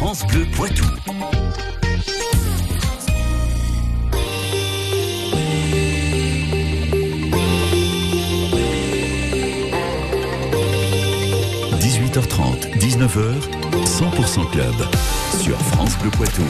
France 0.00 0.24
Bleu 0.28 0.46
Poitou.– 0.56 0.82
18h30, 11.78 12.78
19h, 12.78 13.42
100% 13.84 14.50
Club 14.50 14.74
sur 15.38 15.58
France 15.58 15.98
Bleu 15.98 16.10
Poitou. 16.12 16.46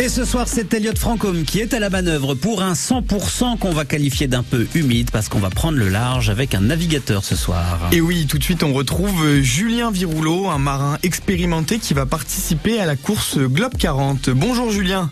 Et 0.00 0.08
ce 0.08 0.24
soir, 0.24 0.46
c'est 0.46 0.72
Elliot 0.74 0.92
Francom 0.96 1.42
qui 1.42 1.58
est 1.58 1.74
à 1.74 1.80
la 1.80 1.90
manœuvre 1.90 2.36
pour 2.36 2.62
un 2.62 2.74
100% 2.74 3.58
qu'on 3.58 3.72
va 3.72 3.84
qualifier 3.84 4.28
d'un 4.28 4.44
peu 4.44 4.68
humide 4.76 5.10
parce 5.10 5.28
qu'on 5.28 5.40
va 5.40 5.50
prendre 5.50 5.76
le 5.76 5.88
large 5.88 6.30
avec 6.30 6.54
un 6.54 6.60
navigateur 6.60 7.24
ce 7.24 7.34
soir. 7.34 7.88
Et 7.90 8.00
oui, 8.00 8.26
tout 8.28 8.38
de 8.38 8.44
suite, 8.44 8.62
on 8.62 8.72
retrouve 8.72 9.24
euh, 9.24 9.42
Julien 9.42 9.90
Virouleau, 9.90 10.46
un 10.50 10.58
marin 10.58 10.98
expérimenté 11.02 11.80
qui 11.80 11.94
va 11.94 12.06
participer 12.06 12.78
à 12.78 12.86
la 12.86 12.94
course 12.94 13.38
Globe 13.38 13.76
40. 13.76 14.30
Bonjour 14.30 14.70
Julien. 14.70 15.10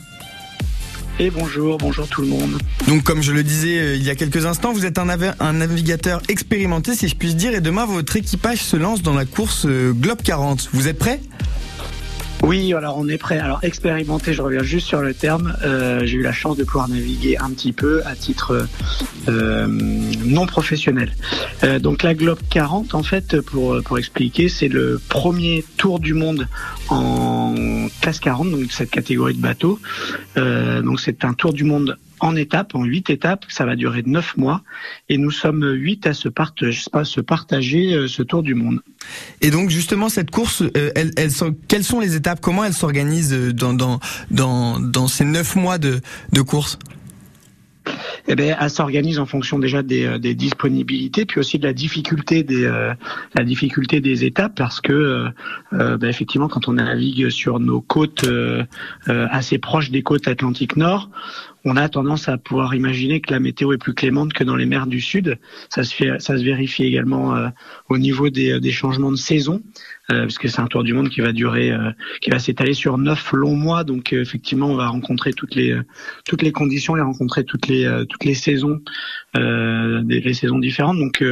Et 1.18 1.30
bonjour, 1.30 1.78
bonjour 1.78 2.06
tout 2.06 2.20
le 2.20 2.28
monde. 2.28 2.56
Donc 2.86 3.02
comme 3.02 3.22
je 3.22 3.32
le 3.32 3.42
disais 3.42 3.78
euh, 3.78 3.96
il 3.96 4.04
y 4.04 4.10
a 4.10 4.14
quelques 4.14 4.46
instants, 4.46 4.72
vous 4.72 4.86
êtes 4.86 4.98
un, 4.98 5.08
un, 5.40 5.52
navigateur 5.52 6.22
expérimenté 6.28 6.94
si 6.94 7.08
je 7.08 7.16
puis 7.16 7.34
dire 7.34 7.54
et 7.54 7.60
demain 7.60 7.86
votre 7.86 8.14
équipage 8.14 8.62
se 8.62 8.76
lance 8.76 9.02
dans 9.02 9.14
la 9.14 9.24
course 9.24 9.66
euh, 9.66 9.92
Globe 9.92 10.22
40. 10.22 10.68
Vous 10.72 10.86
êtes 10.86 10.98
prêt? 10.98 11.20
Oui, 12.42 12.72
alors 12.74 12.96
on 12.98 13.08
est 13.08 13.18
prêt. 13.18 13.38
Alors 13.38 13.58
expérimenter, 13.62 14.32
je 14.32 14.42
reviens 14.42 14.62
juste 14.62 14.86
sur 14.86 15.00
le 15.00 15.14
terme. 15.14 15.56
Euh, 15.64 16.04
j'ai 16.04 16.18
eu 16.18 16.22
la 16.22 16.32
chance 16.32 16.56
de 16.56 16.64
pouvoir 16.64 16.88
naviguer 16.88 17.36
un 17.38 17.50
petit 17.50 17.72
peu 17.72 18.02
à 18.04 18.14
titre 18.14 18.68
euh, 19.28 19.66
non 19.66 20.46
professionnel. 20.46 21.12
Euh, 21.64 21.78
donc 21.78 22.02
la 22.02 22.14
Globe 22.14 22.38
40, 22.50 22.94
en 22.94 23.02
fait, 23.02 23.40
pour 23.40 23.82
pour 23.82 23.98
expliquer, 23.98 24.48
c'est 24.48 24.68
le 24.68 25.00
premier 25.08 25.64
tour 25.76 25.98
du 25.98 26.14
monde 26.14 26.46
en 26.88 27.54
classe 28.00 28.20
40, 28.20 28.50
donc 28.50 28.70
cette 28.70 28.90
catégorie 28.90 29.34
de 29.34 29.42
bateaux. 29.42 29.80
donc 30.36 31.00
c'est 31.00 31.24
un 31.24 31.32
tour 31.32 31.52
du 31.52 31.64
monde 31.64 31.96
en 32.20 32.36
étapes, 32.36 32.74
en 32.74 32.84
huit 32.84 33.10
étapes. 33.10 33.44
Ça 33.48 33.64
va 33.64 33.76
durer 33.76 34.02
neuf 34.04 34.36
mois 34.36 34.62
et 35.08 35.18
nous 35.18 35.30
sommes 35.30 35.64
huit 35.72 36.06
à 36.06 36.14
se, 36.14 36.28
partager, 36.28 36.82
se 37.04 37.20
partager 37.20 37.94
euh, 37.94 38.08
ce 38.08 38.22
tour 38.22 38.42
du 38.42 38.54
monde. 38.54 38.80
Et 39.40 39.50
donc 39.50 39.70
justement 39.70 40.08
cette 40.08 40.30
course, 40.30 40.62
euh, 40.62 40.90
elle, 40.94 41.12
elle, 41.16 41.30
quelles 41.68 41.84
sont 41.84 42.00
les 42.00 42.16
étapes? 42.16 42.40
Comment 42.40 42.64
elle 42.64 42.74
s'organise 42.74 43.32
dans, 43.52 43.74
dans, 43.74 44.00
dans, 44.30 44.80
dans 44.80 45.08
ces 45.08 45.24
neuf 45.24 45.56
mois 45.56 45.78
de, 45.78 46.00
de 46.32 46.40
course? 46.42 46.78
Eh 48.28 48.34
bien, 48.34 48.56
elle 48.60 48.70
s'organise 48.70 49.18
en 49.18 49.26
fonction 49.26 49.58
déjà 49.58 49.82
des, 49.82 50.04
euh, 50.04 50.18
des, 50.18 50.34
disponibilités, 50.34 51.24
puis 51.24 51.38
aussi 51.40 51.58
de 51.58 51.66
la 51.66 51.72
difficulté 51.72 52.42
des 52.42 52.64
euh, 52.64 52.92
la 53.34 53.44
difficulté 53.44 54.00
des 54.00 54.24
étapes, 54.24 54.54
parce 54.56 54.80
que 54.80 54.92
euh, 54.92 55.28
euh 55.74 55.96
ben, 55.96 56.08
effectivement, 56.08 56.48
quand 56.48 56.68
on 56.68 56.74
navigue 56.74 57.28
sur 57.30 57.60
nos 57.60 57.80
côtes 57.80 58.24
euh, 58.24 58.64
assez 59.06 59.58
proches 59.58 59.90
des 59.90 60.02
côtes 60.02 60.26
Atlantique 60.26 60.76
Nord, 60.76 61.10
on 61.66 61.76
a 61.76 61.88
tendance 61.88 62.28
à 62.28 62.38
pouvoir 62.38 62.74
imaginer 62.74 63.20
que 63.20 63.32
la 63.32 63.40
météo 63.40 63.72
est 63.72 63.78
plus 63.78 63.92
clémente 63.92 64.32
que 64.32 64.44
dans 64.44 64.56
les 64.56 64.66
mers 64.66 64.86
du 64.86 65.00
sud. 65.00 65.38
Ça 65.68 65.84
se 65.84 65.94
fait, 65.94 66.18
ça 66.20 66.38
se 66.38 66.42
vérifie 66.42 66.84
également 66.84 67.50
au 67.88 67.98
niveau 67.98 68.30
des, 68.30 68.60
des 68.60 68.72
changements 68.72 69.10
de 69.10 69.16
saison. 69.16 69.62
Euh, 70.12 70.20
parce 70.20 70.38
c'est 70.38 70.60
un 70.60 70.66
tour 70.66 70.84
du 70.84 70.92
monde 70.92 71.08
qui 71.08 71.20
va 71.20 71.32
durer, 71.32 71.72
euh, 71.72 71.90
qui 72.20 72.30
va 72.30 72.38
s'étaler 72.38 72.74
sur 72.74 72.96
neuf 72.96 73.32
longs 73.32 73.56
mois. 73.56 73.82
Donc 73.82 74.12
euh, 74.12 74.20
effectivement, 74.20 74.68
on 74.68 74.76
va 74.76 74.88
rencontrer 74.88 75.32
toutes 75.32 75.54
les 75.54 75.76
toutes 76.24 76.42
les 76.42 76.52
conditions 76.52 76.96
et 76.96 77.00
rencontrer 77.00 77.44
toutes 77.44 77.66
les 77.66 78.04
toutes 78.08 78.24
les 78.24 78.34
saisons, 78.34 78.80
des 79.34 80.20
les 80.20 80.34
saisons 80.34 80.58
différentes. 80.58 80.98
Donc 80.98 81.24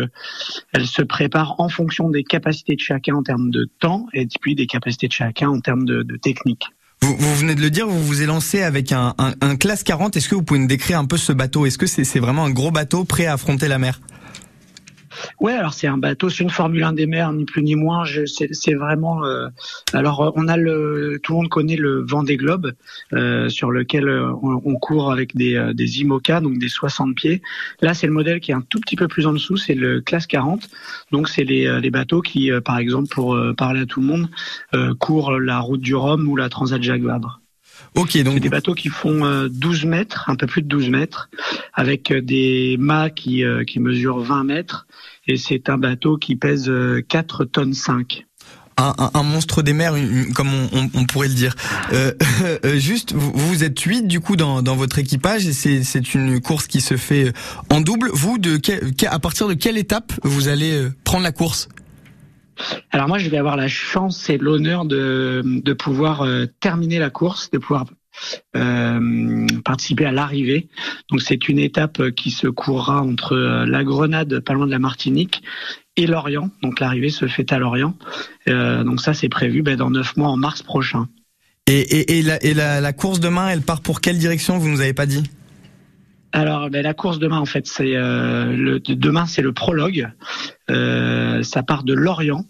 elle 0.72 0.86
se 0.86 1.02
prépare 1.02 1.60
en 1.60 1.68
fonction 1.68 2.10
des 2.10 2.24
capacités 2.24 2.74
de 2.74 2.80
chacun 2.80 3.14
en 3.14 3.22
termes 3.22 3.50
de 3.50 3.68
temps 3.78 4.06
et 4.12 4.26
puis 4.40 4.54
des 4.54 4.66
capacités 4.66 5.06
de 5.06 5.12
chacun 5.12 5.48
en 5.48 5.60
termes 5.60 5.84
de, 5.84 6.02
de 6.02 6.16
technique. 6.16 6.70
Vous, 7.04 7.34
venez 7.36 7.54
de 7.54 7.60
le 7.60 7.68
dire, 7.68 7.86
vous 7.86 8.02
vous 8.02 8.22
êtes 8.22 8.26
lancé 8.26 8.62
avec 8.62 8.90
un, 8.90 9.14
un, 9.18 9.34
un 9.42 9.56
classe 9.56 9.82
40. 9.82 10.16
Est-ce 10.16 10.26
que 10.26 10.34
vous 10.34 10.42
pouvez 10.42 10.60
nous 10.60 10.66
décrire 10.66 10.98
un 10.98 11.04
peu 11.04 11.18
ce 11.18 11.32
bateau? 11.32 11.66
Est-ce 11.66 11.76
que 11.76 11.86
c'est 11.86 12.18
vraiment 12.18 12.44
un 12.44 12.50
gros 12.50 12.70
bateau 12.70 13.04
prêt 13.04 13.26
à 13.26 13.34
affronter 13.34 13.68
la 13.68 13.78
mer? 13.78 14.00
Ouais, 15.40 15.52
alors 15.52 15.74
c'est 15.74 15.86
un 15.86 15.98
bateau, 15.98 16.28
c'est 16.28 16.42
une 16.42 16.50
Formule 16.50 16.82
1 16.84 16.92
des 16.92 17.06
mers, 17.06 17.32
ni 17.32 17.44
plus 17.44 17.62
ni 17.62 17.74
moins. 17.74 18.04
C'est 18.26 18.74
vraiment. 18.74 19.24
Euh, 19.24 19.48
alors 19.92 20.32
on 20.36 20.48
a 20.48 20.56
le, 20.56 21.18
tout 21.22 21.32
le 21.32 21.38
monde 21.38 21.48
connaît 21.48 21.76
le 21.76 22.04
Vendée 22.06 22.36
Globe, 22.36 22.72
euh, 23.12 23.48
sur 23.48 23.70
lequel 23.70 24.08
euh, 24.08 24.32
on, 24.42 24.60
on, 24.64 24.74
court 24.76 25.12
avec 25.12 25.36
des, 25.36 25.54
euh, 25.54 25.72
des 25.72 26.00
IMOCA, 26.00 26.40
donc 26.40 26.58
des 26.58 26.68
60 26.68 27.14
pieds. 27.14 27.42
Là, 27.80 27.94
c'est 27.94 28.06
le 28.06 28.12
modèle 28.12 28.40
qui 28.40 28.50
est 28.50 28.54
un 28.54 28.62
tout 28.62 28.80
petit 28.80 28.96
peu 28.96 29.08
plus 29.08 29.26
en 29.26 29.32
dessous, 29.32 29.56
c'est 29.56 29.74
le 29.74 30.00
classe 30.00 30.26
40. 30.26 30.68
Donc 31.12 31.28
c'est 31.28 31.44
les, 31.44 31.80
les 31.80 31.90
bateaux 31.90 32.22
qui, 32.22 32.50
par 32.64 32.78
exemple, 32.78 33.08
pour 33.08 33.38
parler 33.56 33.80
à 33.80 33.86
tout 33.86 34.00
le 34.00 34.06
monde, 34.06 34.28
courent 34.98 35.38
la 35.38 35.60
route 35.60 35.80
du 35.80 35.94
Rhum 35.94 36.28
ou 36.28 36.36
la 36.36 36.48
Transat 36.48 36.82
Jacques 36.82 37.02
Vabre. 37.02 37.40
Ok, 37.94 38.18
donc 38.22 38.34
c'est 38.34 38.40
des 38.40 38.48
bateaux 38.48 38.74
qui 38.74 38.88
font 38.88 39.48
12 39.48 39.84
mètres, 39.84 40.24
un 40.28 40.34
peu 40.34 40.46
plus 40.46 40.62
de 40.62 40.68
12 40.68 40.90
mètres, 40.90 41.30
avec 41.72 42.12
des 42.12 42.76
mâts 42.78 43.10
qui, 43.10 43.44
qui 43.66 43.78
mesurent 43.78 44.20
20 44.20 44.44
mètres 44.44 44.86
et 45.26 45.36
c'est 45.36 45.68
un 45.68 45.78
bateau 45.78 46.16
qui 46.16 46.36
pèse 46.36 46.70
4 47.08 47.42
euh, 47.42 47.46
tonnes 47.46 47.74
5. 47.74 48.26
Un, 48.76 48.92
un, 48.98 49.10
un, 49.14 49.22
monstre 49.22 49.62
des 49.62 49.72
mers, 49.72 49.94
comme 50.34 50.48
on, 50.52 50.90
on, 50.94 51.04
pourrait 51.04 51.28
le 51.28 51.34
dire. 51.34 51.54
Euh, 51.92 52.12
euh, 52.64 52.76
juste, 52.76 53.12
vous, 53.12 53.30
vous, 53.32 53.62
êtes 53.62 53.78
huit 53.80 54.06
du 54.06 54.18
coup 54.18 54.34
dans, 54.34 54.62
dans 54.62 54.74
votre 54.74 54.98
équipage 54.98 55.46
et 55.46 55.52
c'est 55.52 56.14
une 56.14 56.40
course 56.40 56.66
qui 56.66 56.80
se 56.80 56.96
fait 56.96 57.32
en 57.70 57.80
double. 57.80 58.10
Vous, 58.12 58.38
de 58.38 58.60
à 59.06 59.18
partir 59.20 59.46
de 59.46 59.54
quelle 59.54 59.78
étape 59.78 60.12
vous 60.24 60.48
allez 60.48 60.88
prendre 61.04 61.22
la 61.22 61.32
course? 61.32 61.68
Alors 62.90 63.08
moi, 63.08 63.18
je 63.18 63.28
vais 63.28 63.38
avoir 63.38 63.56
la 63.56 63.68
chance 63.68 64.28
et 64.30 64.38
l'honneur 64.38 64.84
de, 64.84 65.42
de 65.44 65.72
pouvoir 65.72 66.26
terminer 66.60 66.98
la 66.98 67.10
course, 67.10 67.50
de 67.50 67.58
pouvoir 67.58 67.86
euh, 68.56 69.46
participer 69.64 70.06
à 70.06 70.12
l'arrivée. 70.12 70.68
Donc 71.10 71.20
c'est 71.20 71.48
une 71.48 71.58
étape 71.58 72.10
qui 72.10 72.30
se 72.30 72.46
courra 72.46 73.02
entre 73.02 73.34
euh, 73.34 73.66
la 73.66 73.82
Grenade, 73.82 74.40
pas 74.40 74.52
loin 74.52 74.66
de 74.66 74.70
la 74.70 74.78
Martinique, 74.78 75.42
et 75.96 76.06
Lorient. 76.06 76.50
Donc 76.62 76.80
l'arrivée 76.80 77.10
se 77.10 77.26
fait 77.26 77.52
à 77.52 77.58
Lorient. 77.58 77.94
Euh, 78.48 78.84
donc 78.84 79.00
ça 79.00 79.14
c'est 79.14 79.28
prévu 79.28 79.62
ben, 79.62 79.76
dans 79.76 79.90
neuf 79.90 80.16
mois 80.16 80.28
en 80.28 80.36
mars 80.36 80.62
prochain. 80.62 81.08
Et, 81.66 82.18
et, 82.18 82.22
la, 82.22 82.92
course 82.92 83.20
demain, 83.20 83.48
elle 83.48 83.62
part 83.62 83.80
pour 83.80 84.02
quelle 84.02 84.18
direction 84.18 84.58
Vous 84.58 84.68
nous 84.68 84.82
avez 84.82 84.92
pas 84.92 85.06
dit? 85.06 85.22
Alors, 86.34 86.68
ben, 86.68 86.82
la 86.82 86.94
course 86.94 87.20
demain, 87.20 87.38
en 87.38 87.44
fait, 87.44 87.68
c'est 87.68 87.94
euh, 87.94 88.46
le 88.56 88.80
demain, 88.80 89.24
c'est 89.24 89.40
le 89.40 89.52
prologue. 89.52 90.10
Euh, 90.68 91.44
ça 91.44 91.62
part 91.62 91.84
de 91.84 91.94
Lorient. 91.94 92.44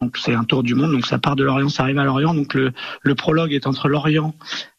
Donc 0.00 0.18
c'est 0.18 0.34
un 0.34 0.44
tour 0.44 0.62
du 0.62 0.76
monde. 0.76 0.92
Donc 0.92 1.04
ça 1.04 1.18
part 1.18 1.34
de 1.34 1.42
Lorient, 1.42 1.68
ça 1.68 1.82
arrive 1.82 1.98
à 1.98 2.04
Lorient. 2.04 2.32
Donc 2.32 2.54
le, 2.54 2.72
le 3.02 3.14
prologue 3.16 3.52
est 3.52 3.66
entre 3.66 3.88
Lorient 3.88 4.36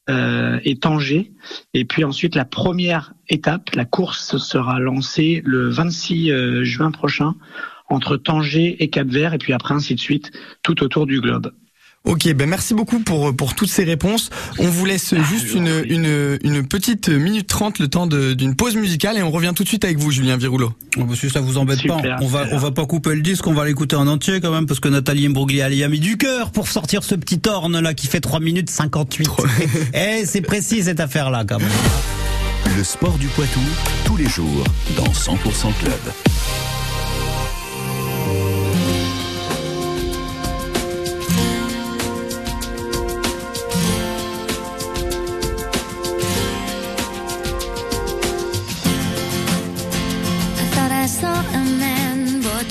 euh, 0.09 0.57
et 0.63 0.77
Tanger. 0.77 1.33
Et 1.73 1.83
puis 1.83 2.05
ensuite, 2.05 2.33
la 2.33 2.45
première 2.45 3.13
étape, 3.27 3.71
la 3.75 3.83
course 3.83 4.37
sera 4.37 4.79
lancée 4.79 5.41
le 5.43 5.67
26 5.67 6.31
euh, 6.31 6.63
juin 6.63 6.91
prochain 6.91 7.35
entre 7.89 8.15
Tanger 8.15 8.81
et 8.81 8.89
Cap-Vert, 8.89 9.33
et 9.33 9.37
puis 9.37 9.51
après 9.51 9.73
ainsi 9.73 9.95
de 9.95 9.99
suite, 9.99 10.31
tout 10.63 10.81
autour 10.81 11.05
du 11.07 11.19
globe. 11.19 11.51
Ok, 12.05 12.31
ben 12.33 12.47
merci 12.47 12.73
beaucoup 12.73 12.99
pour 12.99 13.35
pour 13.35 13.55
toutes 13.55 13.69
ces 13.69 13.83
réponses. 13.83 14.29
On 14.59 14.67
vous 14.67 14.85
laisse 14.85 15.13
ah, 15.17 15.23
juste 15.23 15.53
une, 15.53 15.83
une, 15.89 16.37
une 16.43 16.67
petite 16.67 17.09
minute 17.09 17.47
trente 17.47 17.79
le 17.79 17.87
temps 17.87 18.07
d'une 18.07 18.55
pause 18.55 18.75
musicale 18.75 19.17
et 19.17 19.23
on 19.23 19.31
revient 19.31 19.53
tout 19.55 19.63
de 19.63 19.67
suite 19.67 19.83
avec 19.83 19.97
vous, 19.97 20.11
Julien 20.11 20.37
Virouleau. 20.37 20.73
Oh, 20.97 21.03
bah, 21.03 21.15
si 21.15 21.29
ça 21.29 21.41
vous 21.41 21.57
embête 21.57 21.85
pas, 21.87 21.99
on 22.21 22.27
va 22.27 22.45
on 22.51 22.57
va 22.57 22.71
pas 22.71 22.85
couper 22.85 23.15
le 23.15 23.21
disque, 23.21 23.47
on 23.47 23.53
va 23.53 23.65
l'écouter 23.65 23.95
en 23.95 24.07
entier 24.07 24.39
quand 24.39 24.51
même 24.51 24.67
parce 24.67 24.79
que 24.79 24.87
Nathalie 24.87 25.25
Imbruglia 25.25 25.65
a 25.65 25.87
mis 25.87 25.99
du 25.99 26.17
cœur 26.17 26.51
pour 26.51 26.67
sortir 26.67 27.03
ce 27.03 27.15
petit 27.15 27.41
orne 27.47 27.79
là 27.79 27.93
qui 27.93 28.07
fait 28.07 28.21
3 28.21 28.39
minutes 28.39 28.69
58. 28.69 29.29
Eh, 29.93 30.25
c'est 30.25 30.41
précis 30.41 30.83
cette 30.83 30.99
affaire 30.99 31.29
là 31.29 31.43
quand 31.47 31.59
même. 31.59 31.67
Le 32.77 32.83
sport 32.83 33.17
du 33.17 33.27
Poitou 33.27 33.59
tous 34.05 34.17
les 34.17 34.27
jours 34.27 34.63
dans 34.97 35.11
100% 35.11 35.73
Club. 35.79 36.74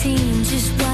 seen 0.00 0.44
just 0.44 0.72
one. 0.82 0.89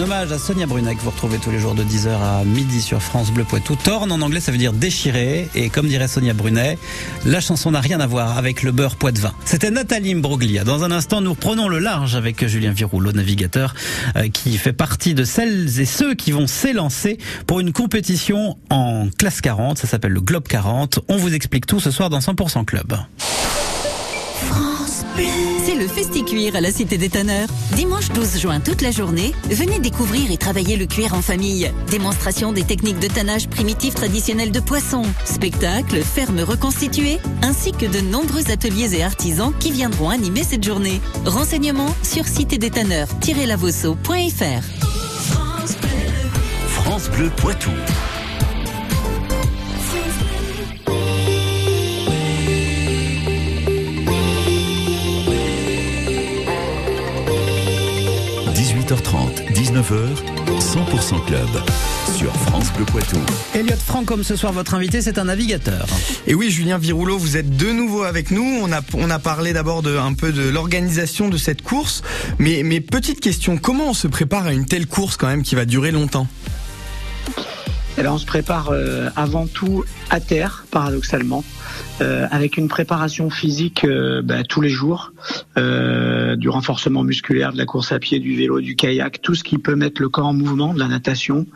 Hommage 0.00 0.32
à 0.32 0.38
Sonia 0.38 0.66
Brunet 0.66 0.94
que 0.94 1.00
vous 1.00 1.10
retrouvez 1.10 1.38
tous 1.38 1.50
les 1.50 1.58
jours 1.58 1.74
de 1.74 1.82
10h 1.82 2.10
à 2.10 2.44
midi 2.44 2.80
sur 2.82 3.02
France 3.02 3.30
Bleu 3.30 3.44
Poitou. 3.44 3.76
Torn 3.76 4.10
en 4.12 4.20
anglais 4.20 4.40
ça 4.40 4.52
veut 4.52 4.58
dire 4.58 4.72
déchiré 4.72 5.48
et 5.54 5.70
comme 5.70 5.88
dirait 5.88 6.08
Sonia 6.08 6.34
Brunet, 6.34 6.78
la 7.24 7.40
chanson 7.40 7.70
n'a 7.70 7.80
rien 7.80 7.98
à 8.00 8.06
voir 8.06 8.38
avec 8.38 8.62
le 8.62 8.72
beurre 8.72 8.96
Poitevin. 8.96 9.32
C'était 9.44 9.70
Nathalie 9.70 10.14
Mbroglia. 10.14 10.64
Dans 10.64 10.84
un 10.84 10.90
instant 10.90 11.20
nous 11.20 11.30
reprenons 11.30 11.68
le 11.68 11.78
large 11.78 12.16
avec 12.16 12.46
Julien 12.46 12.72
Viroulot, 12.72 13.12
navigateur 13.12 13.74
euh, 14.16 14.28
qui 14.28 14.58
fait 14.58 14.72
partie 14.72 15.14
de 15.14 15.24
celles 15.24 15.80
et 15.80 15.86
ceux 15.86 16.14
qui 16.14 16.32
vont 16.32 16.46
s'élancer 16.46 17.18
pour 17.46 17.60
une 17.60 17.72
compétition 17.72 18.56
en 18.70 19.08
classe 19.18 19.40
40, 19.40 19.78
ça 19.78 19.86
s'appelle 19.86 20.12
le 20.12 20.20
Globe 20.20 20.46
40. 20.46 21.00
On 21.08 21.16
vous 21.16 21.34
explique 21.34 21.66
tout 21.66 21.80
ce 21.80 21.90
soir 21.90 22.10
dans 22.10 22.18
100% 22.18 22.64
Club. 22.64 22.96
C'est 25.64 25.74
le 25.74 25.88
Festi-Cuir 25.88 26.54
à 26.54 26.60
la 26.60 26.70
Cité 26.70 26.96
des 26.96 27.08
Tanneurs. 27.08 27.48
Dimanche 27.74 28.10
12 28.10 28.38
juin, 28.38 28.60
toute 28.60 28.82
la 28.82 28.90
journée, 28.90 29.32
venez 29.50 29.80
découvrir 29.80 30.30
et 30.30 30.36
travailler 30.36 30.76
le 30.76 30.84
cuir 30.86 31.14
en 31.14 31.22
famille. 31.22 31.72
Démonstration 31.90 32.52
des 32.52 32.64
techniques 32.64 33.00
de 33.00 33.08
tannage 33.08 33.48
primitif 33.48 33.94
traditionnelles 33.94 34.52
de 34.52 34.60
poissons, 34.60 35.06
spectacles, 35.24 36.02
fermes 36.02 36.40
reconstituées, 36.40 37.18
ainsi 37.42 37.72
que 37.72 37.86
de 37.86 38.00
nombreux 38.00 38.50
ateliers 38.50 38.94
et 38.94 39.02
artisans 39.02 39.54
qui 39.58 39.72
viendront 39.72 40.10
animer 40.10 40.44
cette 40.44 40.64
journée. 40.64 41.00
Renseignements 41.24 41.94
sur 42.02 42.26
citédétanneurs-lavosso.fr. 42.26 44.62
France 45.30 45.76
France 46.68 47.08
Bleu 47.10 47.30
Poitou. 47.36 47.70
18h30, 58.88 59.52
19h, 59.52 60.08
100% 60.60 61.26
Club 61.26 61.48
sur 62.16 62.32
France 62.34 62.72
Bleu 62.72 62.86
Poitou. 62.86 63.18
Elliot 63.52 63.76
Franck, 63.76 64.06
comme 64.06 64.24
ce 64.24 64.34
soir, 64.34 64.54
votre 64.54 64.72
invité, 64.72 65.02
c'est 65.02 65.18
un 65.18 65.24
navigateur. 65.24 65.86
Et 66.26 66.34
oui, 66.34 66.50
Julien 66.50 66.78
Viroulot, 66.78 67.18
vous 67.18 67.36
êtes 67.36 67.54
de 67.54 67.70
nouveau 67.70 68.04
avec 68.04 68.30
nous. 68.30 68.60
On 68.62 68.72
a, 68.72 68.80
on 68.94 69.10
a 69.10 69.18
parlé 69.18 69.52
d'abord 69.52 69.82
de, 69.82 69.94
un 69.94 70.14
peu 70.14 70.32
de 70.32 70.48
l'organisation 70.48 71.28
de 71.28 71.36
cette 71.36 71.60
course. 71.60 72.02
Mais, 72.38 72.62
mais 72.64 72.80
petite 72.80 73.20
question, 73.20 73.58
comment 73.58 73.90
on 73.90 73.94
se 73.94 74.08
prépare 74.08 74.46
à 74.46 74.54
une 74.54 74.64
telle 74.64 74.86
course 74.86 75.18
quand 75.18 75.26
même 75.26 75.42
qui 75.42 75.54
va 75.54 75.66
durer 75.66 75.90
longtemps? 75.90 76.26
Eh 77.98 78.02
ben, 78.02 78.12
on 78.12 78.18
se 78.18 78.26
prépare 78.26 78.70
euh, 78.70 79.10
avant 79.16 79.46
tout 79.46 79.84
à 80.10 80.20
terre, 80.20 80.64
paradoxalement. 80.70 81.44
Euh, 82.00 82.26
avec 82.30 82.56
une 82.56 82.68
préparation 82.68 83.28
physique 83.28 83.84
euh, 83.84 84.22
bah, 84.22 84.44
tous 84.44 84.60
les 84.60 84.68
jours, 84.68 85.12
euh, 85.56 86.36
du 86.36 86.48
renforcement 86.48 87.02
musculaire, 87.02 87.52
de 87.52 87.58
la 87.58 87.64
course 87.64 87.90
à 87.90 87.98
pied, 87.98 88.20
du 88.20 88.36
vélo, 88.36 88.60
du 88.60 88.76
kayak, 88.76 89.20
tout 89.20 89.34
ce 89.34 89.42
qui 89.42 89.58
peut 89.58 89.74
mettre 89.74 90.00
le 90.00 90.08
corps 90.08 90.26
en 90.26 90.32
mouvement, 90.32 90.72
de 90.74 90.78
la 90.78 90.86
natation, 90.86 91.46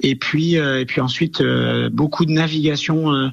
et 0.00 0.14
puis 0.14 0.54
et 0.54 0.84
puis 0.86 1.00
ensuite 1.00 1.42
beaucoup 1.90 2.24
de 2.24 2.30
navigation 2.30 3.32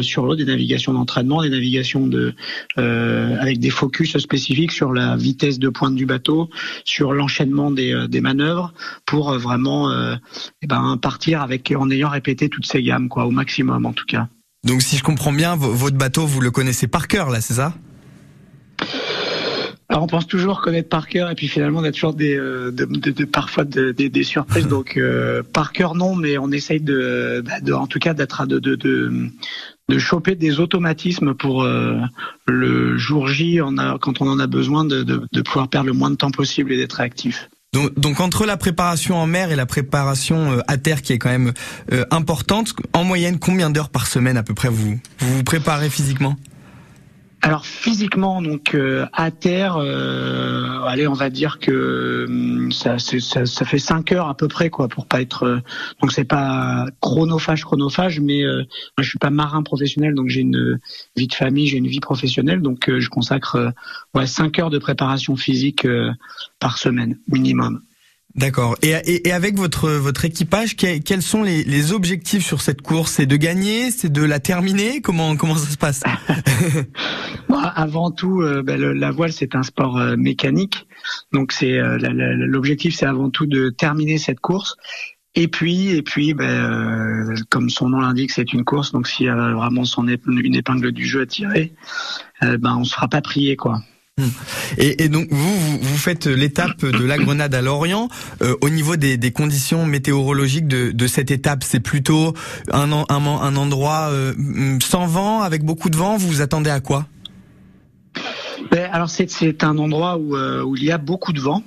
sur 0.00 0.24
l'eau, 0.24 0.34
des 0.34 0.44
navigations 0.44 0.92
d'entraînement, 0.92 1.42
des 1.42 1.50
navigations 1.50 2.06
de 2.06 2.34
avec 2.76 3.58
des 3.58 3.70
focus 3.70 4.16
spécifiques 4.18 4.72
sur 4.72 4.92
la 4.92 5.16
vitesse 5.16 5.58
de 5.58 5.68
pointe 5.68 5.94
du 5.94 6.06
bateau, 6.06 6.48
sur 6.84 7.12
l'enchaînement 7.12 7.70
des, 7.70 8.06
des 8.08 8.20
manœuvres, 8.20 8.72
pour 9.04 9.32
vraiment 9.38 9.92
eh 10.62 10.66
ben, 10.66 10.96
partir 11.00 11.42
avec 11.42 11.72
en 11.76 11.90
ayant 11.90 12.08
répété 12.08 12.48
toutes 12.48 12.66
ces 12.66 12.82
gammes 12.82 13.08
quoi, 13.08 13.26
au 13.26 13.30
maximum 13.30 13.84
en 13.84 13.92
tout 13.92 14.06
cas. 14.08 14.28
Donc 14.64 14.82
si 14.82 14.96
je 14.96 15.04
comprends 15.04 15.32
bien, 15.32 15.56
votre 15.56 15.96
bateau, 15.96 16.26
vous 16.26 16.40
le 16.40 16.50
connaissez 16.50 16.88
par 16.88 17.06
cœur 17.06 17.30
là, 17.30 17.40
c'est 17.40 17.54
ça? 17.54 17.74
Alors 19.90 20.02
on 20.02 20.06
pense 20.06 20.26
toujours 20.26 20.60
connaître 20.60 20.90
par 20.90 21.08
cœur 21.08 21.30
et 21.30 21.34
puis 21.34 21.48
finalement 21.48 21.80
on 21.80 21.84
a 21.84 21.92
toujours 21.92 22.12
des, 22.12 22.36
euh, 22.36 22.70
de, 22.70 23.24
parfois 23.24 23.64
des 23.64 24.22
surprises 24.22 24.68
donc 24.68 24.98
euh, 24.98 25.42
par 25.42 25.72
cœur 25.72 25.94
non 25.94 26.14
mais 26.14 26.36
on 26.36 26.50
essaye 26.52 26.80
de, 26.80 27.42
bah, 27.44 27.60
de 27.60 27.72
en 27.72 27.86
tout 27.86 27.98
cas 27.98 28.12
d'être 28.12 28.46
de, 28.46 28.58
de, 28.58 28.76
de, 28.76 29.98
choper 29.98 30.34
des 30.34 30.60
automatismes 30.60 31.32
pour 31.32 31.62
euh, 31.62 31.96
le 32.46 32.98
jour 32.98 33.28
J 33.28 33.60
on 33.62 33.78
a, 33.78 33.98
quand 33.98 34.20
on 34.20 34.28
en 34.28 34.38
a 34.38 34.46
besoin 34.46 34.84
de, 34.84 35.02
de, 35.02 35.40
pouvoir 35.40 35.68
perdre 35.68 35.86
le 35.86 35.94
moins 35.94 36.10
de 36.10 36.16
temps 36.16 36.30
possible 36.30 36.70
et 36.72 36.76
d'être 36.76 36.92
réactif. 36.94 37.48
Donc, 37.74 37.98
donc, 37.98 38.20
entre 38.20 38.46
la 38.46 38.56
préparation 38.56 39.16
en 39.16 39.26
mer 39.26 39.52
et 39.52 39.56
la 39.56 39.66
préparation 39.66 40.52
euh, 40.52 40.60
à 40.68 40.78
terre 40.78 41.02
qui 41.02 41.12
est 41.12 41.18
quand 41.18 41.28
même 41.28 41.52
euh, 41.92 42.06
importante, 42.10 42.72
en 42.94 43.04
moyenne, 43.04 43.38
combien 43.38 43.68
d'heures 43.68 43.90
par 43.90 44.06
semaine 44.06 44.38
à 44.38 44.42
peu 44.42 44.54
près 44.54 44.70
vous 44.70 44.98
vous, 45.18 45.36
vous 45.36 45.44
préparez 45.44 45.90
physiquement? 45.90 46.36
Alors 47.40 47.66
physiquement, 47.66 48.42
donc 48.42 48.74
euh, 48.74 49.06
à 49.12 49.30
terre, 49.30 49.76
euh, 49.76 50.80
allez, 50.82 51.06
on 51.06 51.12
va 51.12 51.30
dire 51.30 51.60
que 51.60 52.26
hum, 52.28 52.72
ça, 52.72 52.98
ça, 52.98 53.46
ça, 53.46 53.64
fait 53.64 53.78
5 53.78 54.10
heures 54.12 54.28
à 54.28 54.36
peu 54.36 54.48
près, 54.48 54.70
quoi, 54.70 54.88
pour 54.88 55.06
pas 55.06 55.20
être. 55.20 55.44
Euh, 55.44 55.60
donc 56.00 56.10
c'est 56.12 56.24
pas 56.24 56.86
chronophage, 57.00 57.64
chronophage, 57.64 58.20
mais 58.20 58.42
moi 58.44 59.02
je 59.02 59.08
suis 59.08 59.18
pas 59.18 59.30
marin 59.30 59.62
professionnel, 59.62 60.14
donc 60.14 60.28
j'ai 60.28 60.40
une 60.40 60.78
vie 61.16 61.28
de 61.28 61.34
famille, 61.34 61.68
j'ai 61.68 61.78
une 61.78 61.86
vie 61.86 62.00
professionnelle, 62.00 62.60
donc 62.60 62.90
je 62.90 63.08
consacre 63.08 63.72
ouais 64.14 64.26
5 64.26 64.58
heures 64.58 64.70
de 64.70 64.78
préparation 64.78 65.36
physique 65.36 65.86
par 66.58 66.78
semaine 66.78 67.18
minimum. 67.28 67.82
D'accord. 68.38 68.76
Et, 68.82 68.92
et, 69.26 69.32
avec 69.32 69.56
votre 69.56 69.90
votre 69.90 70.24
équipage, 70.24 70.76
quels 70.76 71.22
sont 71.22 71.42
les, 71.42 71.64
les 71.64 71.92
objectifs 71.92 72.44
sur 72.46 72.60
cette 72.60 72.82
course? 72.82 73.14
C'est 73.14 73.26
de 73.26 73.36
gagner, 73.36 73.90
c'est 73.90 74.12
de 74.12 74.22
la 74.22 74.38
terminer? 74.38 75.00
Comment 75.00 75.36
comment 75.36 75.56
ça 75.56 75.68
se 75.68 75.76
passe? 75.76 76.02
Avant 77.50 78.10
tout, 78.10 78.42
euh, 78.42 78.62
ben, 78.62 78.80
la 78.80 79.10
voile 79.10 79.32
c'est 79.32 79.54
un 79.54 79.62
sport 79.62 79.98
euh, 79.98 80.16
mécanique, 80.16 80.86
donc 81.32 81.52
c'est 81.52 81.78
euh, 81.78 81.96
l'objectif 81.98 82.94
c'est 82.94 83.06
avant 83.06 83.30
tout 83.30 83.46
de 83.46 83.70
terminer 83.70 84.18
cette 84.18 84.40
course. 84.40 84.76
Et 85.34 85.46
puis, 85.46 85.90
et 85.90 86.02
puis, 86.02 86.34
ben, 86.34 87.34
comme 87.48 87.70
son 87.70 87.90
nom 87.90 88.00
l'indique, 88.00 88.32
c'est 88.32 88.52
une 88.52 88.64
course. 88.64 88.90
Donc, 88.90 89.06
s'il 89.06 89.26
y 89.26 89.28
a 89.28 89.52
vraiment 89.52 89.84
son 89.84 90.08
une 90.08 90.54
épingle 90.54 90.90
du 90.90 91.06
jeu 91.06 91.20
à 91.20 91.26
tirer, 91.26 91.74
ben, 92.40 92.76
on 92.76 92.82
se 92.82 92.94
fera 92.94 93.06
pas 93.06 93.20
prier, 93.20 93.54
quoi. 93.54 93.80
Hmm. 94.16 94.30
Et, 94.78 95.08
donc 95.08 95.28
vous, 95.30 95.78
vous, 95.80 95.96
faites 95.96 96.26
l'étape 96.26 96.84
de 96.84 97.04
la 97.04 97.18
Grenade 97.18 97.54
à 97.54 97.62
Lorient. 97.62 98.08
Au 98.62 98.68
niveau 98.68 98.96
des, 98.96 99.30
conditions 99.30 99.86
météorologiques 99.86 100.66
de, 100.66 101.06
cette 101.06 101.30
étape, 101.30 101.62
c'est 101.62 101.80
plutôt 101.80 102.34
un, 102.72 102.90
un, 102.90 103.56
endroit 103.56 104.10
sans 104.82 105.06
vent, 105.06 105.42
avec 105.42 105.62
beaucoup 105.62 105.90
de 105.90 105.96
vent. 105.96 106.16
Vous 106.16 106.26
vous 106.26 106.40
attendez 106.40 106.70
à 106.70 106.80
quoi? 106.80 107.06
Alors 108.92 109.10
c'est 109.10 109.64
un 109.64 109.78
endroit 109.78 110.18
où, 110.18 110.36
euh, 110.36 110.62
où 110.62 110.76
il 110.76 110.84
y 110.84 110.90
a 110.90 110.98
beaucoup 110.98 111.32
de 111.32 111.40
vent. 111.40 111.62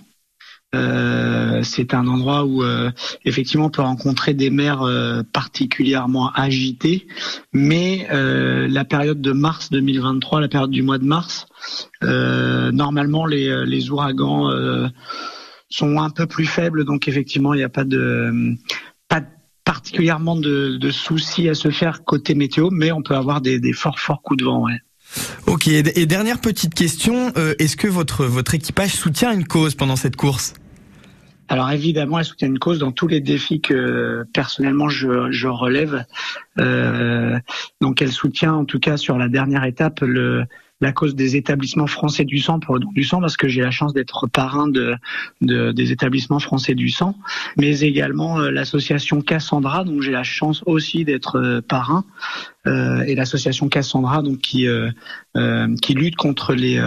Euh, 0.73 1.63
c'est 1.63 1.93
un 1.93 2.07
endroit 2.07 2.45
où 2.45 2.63
euh, 2.63 2.91
effectivement 3.25 3.65
on 3.65 3.69
peut 3.69 3.81
rencontrer 3.81 4.33
des 4.33 4.49
mers 4.49 4.87
particulièrement 5.33 6.31
agitées, 6.31 7.07
mais 7.53 8.07
la 8.09 8.85
période 8.85 9.21
de 9.21 9.31
mars 9.31 9.69
2023, 9.69 10.41
la 10.41 10.47
période 10.47 10.71
du 10.71 10.81
mois 10.81 10.97
de 10.97 11.05
mars, 11.05 11.47
normalement 12.01 13.25
les, 13.25 13.89
ouragans 13.89 14.49
sont 15.69 15.99
un 15.99 16.09
peu 16.09 16.25
plus 16.25 16.45
faibles, 16.45 16.85
donc 16.85 17.07
effectivement 17.07 17.53
il 17.53 17.57
n'y 17.57 17.63
a 17.63 17.69
pas 17.69 17.83
de 17.83 18.55
particulièrement 19.63 20.35
de, 20.35 20.91
soucis 20.91 21.47
à 21.47 21.53
se 21.53 21.69
faire 21.69 22.03
côté 22.03 22.35
météo, 22.35 22.69
mais 22.71 22.91
on 22.91 23.01
peut 23.01 23.15
avoir 23.15 23.41
des, 23.41 23.73
forts 23.73 23.99
forts 23.99 24.21
coups 24.21 24.39
de 24.39 24.45
vent. 24.45 24.67
Ok, 25.47 25.67
et 25.67 26.05
dernière 26.05 26.39
petite 26.39 26.73
question, 26.73 27.33
est-ce 27.59 27.75
que 27.75 27.87
votre, 27.87 28.25
votre 28.25 28.55
équipage 28.55 28.91
soutient 28.91 29.31
une 29.31 29.45
cause 29.45 29.75
pendant 29.75 29.95
cette 29.95 30.15
course? 30.15 30.53
Alors 31.51 31.69
évidemment, 31.69 32.17
elle 32.17 32.23
soutient 32.23 32.47
une 32.47 32.59
cause 32.59 32.79
dans 32.79 32.93
tous 32.93 33.09
les 33.09 33.19
défis 33.19 33.59
que 33.59 34.25
personnellement 34.33 34.87
je, 34.87 35.47
relève. 35.47 36.05
Euh, 36.59 37.37
donc 37.81 38.01
elle 38.01 38.13
soutient 38.13 38.53
en 38.53 38.63
tout 38.63 38.79
cas 38.79 38.95
sur 38.95 39.17
la 39.17 39.27
dernière 39.27 39.65
étape 39.65 39.99
le, 39.99 40.45
la 40.81 40.91
cause 40.91 41.15
des 41.15 41.35
établissements 41.35 41.88
français 41.88 42.25
du 42.25 42.39
sang 42.39 42.59
pour 42.59 42.75
le 42.75 42.81
don 42.81 42.91
du 42.91 43.03
sang 43.03 43.21
parce 43.21 43.38
que 43.38 43.47
j'ai 43.47 43.61
la 43.61 43.71
chance 43.71 43.93
d'être 43.93 44.27
parrain 44.27 44.67
de, 44.67 44.97
des 45.39 45.91
établissements 45.91 46.39
français 46.39 46.75
du 46.75 46.89
sang, 46.89 47.15
mais 47.57 47.79
également 47.79 48.39
euh, 48.39 48.51
l'association 48.51 49.21
Cassandra 49.21 49.83
donc 49.83 50.01
j'ai 50.01 50.11
la 50.11 50.23
chance 50.23 50.63
aussi 50.65 51.05
d'être 51.05 51.38
euh, 51.38 51.61
parrain 51.61 52.03
et 52.65 53.15
l'association 53.15 53.69
Cassandra 53.69 54.21
donc 54.21 54.38
qui 54.38 54.67
qui 55.81 55.93
lutte 55.95 56.15
contre 56.15 56.53
les 56.53 56.79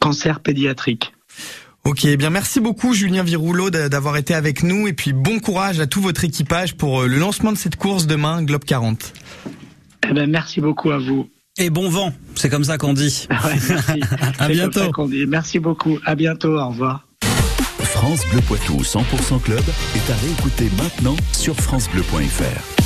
cancers 0.00 0.40
pédiatriques. 0.40 1.12
Ok, 1.86 2.04
eh 2.04 2.16
bien 2.16 2.30
merci 2.30 2.58
beaucoup 2.58 2.94
Julien 2.94 3.22
Virouleau 3.22 3.70
d'avoir 3.70 4.16
été 4.16 4.34
avec 4.34 4.64
nous 4.64 4.88
et 4.88 4.92
puis 4.92 5.12
bon 5.12 5.38
courage 5.38 5.78
à 5.78 5.86
tout 5.86 6.00
votre 6.00 6.24
équipage 6.24 6.76
pour 6.76 7.02
euh, 7.02 7.06
le 7.06 7.16
lancement 7.16 7.52
de 7.52 7.56
cette 7.56 7.76
course 7.76 8.08
demain, 8.08 8.42
Globe 8.42 8.64
40. 8.64 9.12
Eh 10.10 10.12
ben, 10.12 10.28
merci 10.28 10.60
beaucoup 10.60 10.90
à 10.90 10.98
vous. 10.98 11.28
Et 11.58 11.70
bon 11.70 11.88
vent, 11.88 12.12
c'est 12.34 12.50
comme 12.50 12.64
ça 12.64 12.76
qu'on 12.76 12.92
dit. 12.92 13.26
Ouais, 13.44 13.56
merci. 13.68 14.00
à 14.38 14.48
bientôt. 14.48 15.08
Merci 15.26 15.58
beaucoup. 15.58 15.98
À 16.04 16.14
bientôt. 16.14 16.58
Au 16.58 16.68
revoir. 16.68 17.06
France 17.80 18.26
Bleu 18.30 18.40
Poitou 18.42 18.82
100% 18.82 19.40
Club 19.42 19.62
est 19.94 20.10
à 20.10 20.16
réécouter 20.16 20.70
maintenant 20.76 21.16
sur 21.32 21.56
francebleu.fr. 21.56 22.85